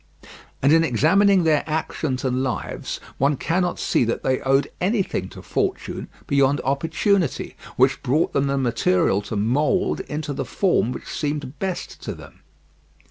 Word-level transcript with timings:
And 0.63 0.73
in 0.73 0.83
examining 0.83 1.43
their 1.43 1.63
actions 1.67 2.25
and 2.25 2.41
lives 2.41 2.99
one 3.19 3.37
cannot 3.37 3.77
see 3.77 4.03
that 4.05 4.23
they 4.23 4.39
owed 4.41 4.71
anything 4.81 5.29
to 5.29 5.43
fortune 5.43 6.07
beyond 6.25 6.59
opportunity, 6.61 7.55
which 7.75 8.01
brought 8.01 8.33
them 8.33 8.47
the 8.47 8.57
material 8.57 9.21
to 9.21 9.35
mould 9.35 9.99
into 10.09 10.33
the 10.33 10.43
form 10.43 10.91
which 10.91 11.05
seemed 11.07 11.59
best 11.59 12.01
to 12.01 12.15
them. 12.15 12.39